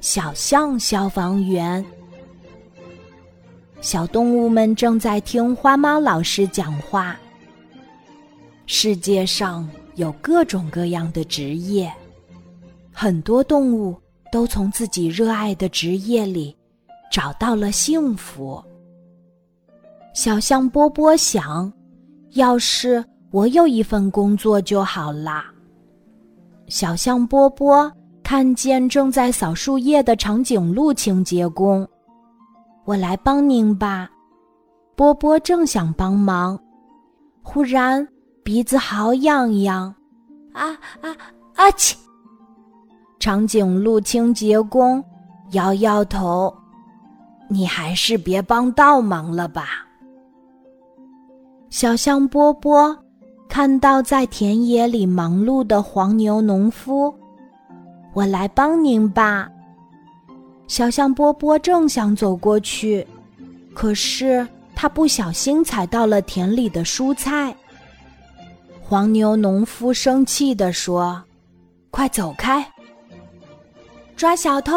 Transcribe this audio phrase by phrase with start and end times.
[0.00, 1.84] 小象消防员。
[3.80, 7.18] 小动物们正在听花猫老师讲话。
[8.66, 11.92] 世界上有各种各样的职业，
[12.92, 13.94] 很多动物
[14.32, 16.56] 都从自己热爱的职业里
[17.10, 18.62] 找到了幸福。
[20.14, 21.70] 小象波波想，
[22.30, 25.52] 要是我有一份工作就好啦。
[26.68, 27.92] 小象波波
[28.24, 31.86] 看见正在扫树叶的长颈鹿清洁工。
[32.86, 34.10] 我来帮您吧，
[34.96, 36.58] 波波正想帮忙，
[37.42, 38.06] 忽然
[38.42, 39.94] 鼻子好痒痒，
[40.54, 40.70] 啊
[41.02, 41.14] 啊
[41.54, 41.70] 啊！
[41.76, 41.94] 切！
[43.20, 45.04] 长颈鹿清洁工
[45.52, 46.52] 摇摇头
[47.48, 49.86] ：“你还是别帮倒忙了吧。”
[51.68, 52.96] 小象波波
[53.48, 57.14] 看到在田野里忙碌的黄牛农夫，
[58.14, 59.50] 我来帮您吧。
[60.66, 63.06] 小象波波正想走过去，
[63.74, 67.54] 可是他不小心踩到了田里的蔬菜。
[68.80, 71.22] 黄牛农夫生气地说
[71.90, 72.64] ：“快走开！
[74.16, 74.72] 抓小偷！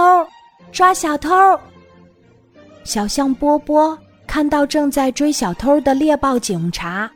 [0.71, 1.29] 抓小偷！”
[2.83, 7.09] 小象波波看到正在追小偷的猎豹警察，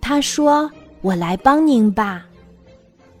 [0.00, 0.70] 他说
[1.02, 2.24] ：“我来帮您吧。”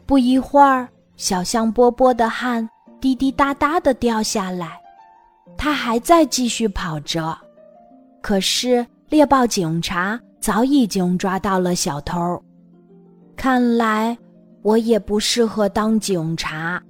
[0.06, 0.88] 不一会儿，
[1.20, 2.66] 小象波波的汗
[2.98, 4.80] 滴滴答答的掉下来。
[5.54, 7.36] 他还在继续跑着，
[8.22, 12.42] 可是猎豹警察早已经抓到了小偷。
[13.36, 14.16] 看来
[14.62, 16.82] 我也不适合当警察。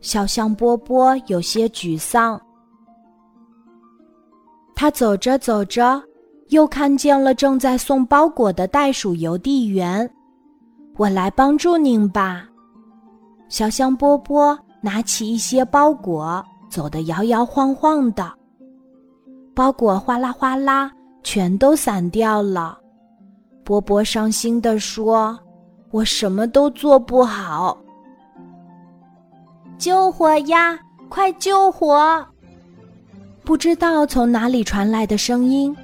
[0.00, 2.40] 小象波波有些沮丧。
[4.74, 6.02] 他走着走着，
[6.48, 10.10] 又看见了正在送包裹的袋鼠邮递员。
[10.96, 12.48] 我来帮助您吧。
[13.48, 16.44] 小象波波拿起一些包裹。
[16.70, 18.30] 走得摇摇晃晃的，
[19.54, 22.78] 包裹哗啦哗啦，全都散掉了。
[23.64, 25.40] 波波伤心地说
[25.90, 27.78] ：“我什么都做不好。”
[29.78, 30.78] 救火呀！
[31.08, 32.22] 快救火！
[33.44, 35.74] 不知道从哪里传来的声音，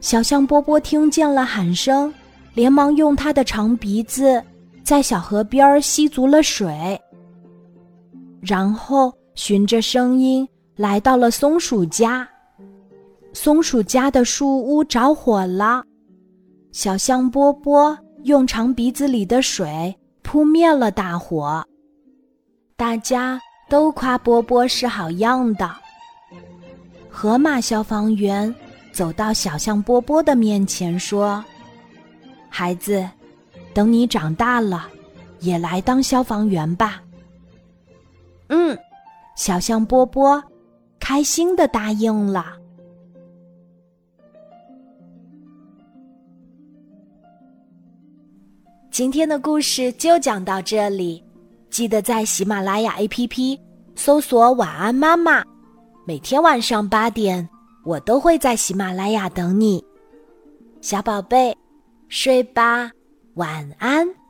[0.00, 2.10] 小象波波听见了喊声，
[2.54, 4.42] 连忙用他的长鼻子
[4.92, 7.00] 在小河边吸足了水，
[8.42, 9.10] 然后。
[9.34, 12.28] 循着声音来到了松鼠家，
[13.32, 15.82] 松鼠家的树屋着火了。
[16.70, 21.66] 小象波波用长鼻子里的水扑灭了大火，
[22.76, 25.74] 大家都夸波波是好样的。
[27.08, 28.54] 河马消防员
[28.92, 31.42] 走到小象波波的面前说
[32.50, 33.08] ：“孩子，
[33.74, 34.88] 等你长大了，
[35.40, 37.02] 也来当消防员吧。”
[38.48, 38.78] 嗯。
[39.34, 40.40] 小象波波
[41.00, 42.52] 开心的答应了。
[48.90, 51.24] 今天的故事就讲到这里，
[51.70, 53.58] 记得在喜马拉雅 APP
[53.96, 55.42] 搜索“晚安妈妈”，
[56.06, 57.48] 每天晚上八点，
[57.86, 59.82] 我都会在喜马拉雅等你，
[60.82, 61.56] 小宝贝，
[62.08, 62.90] 睡吧，
[63.34, 64.21] 晚安。